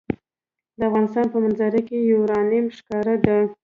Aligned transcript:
د 0.77 0.79
افغانستان 0.89 1.25
په 1.33 1.37
منظره 1.43 1.81
کې 1.87 1.97
یورانیم 2.11 2.65
ښکاره 2.77 3.15
ده. 3.25 3.37